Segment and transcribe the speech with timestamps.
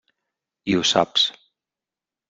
[0.75, 1.29] I ho saps.